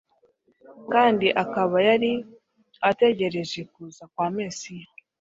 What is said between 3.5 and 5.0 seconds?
kuza kwa Mesiya,